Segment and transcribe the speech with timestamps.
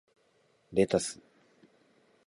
[0.73, 1.19] レタス